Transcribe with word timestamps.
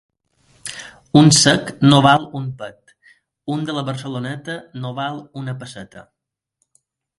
Un 1.19 1.27
sec 1.39 1.69
no 1.91 1.99
val 2.05 2.25
un 2.39 2.47
pet, 2.63 2.95
un 3.57 3.69
de 3.69 3.77
la 3.77 3.85
Barceloneta 3.91 4.57
no 4.87 4.95
val 5.03 5.23
una 5.45 5.57
pesseta. 5.63 6.07